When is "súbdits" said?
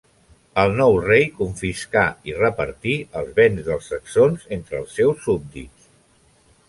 5.29-5.93